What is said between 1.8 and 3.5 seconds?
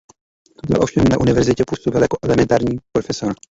jako emeritní profesor.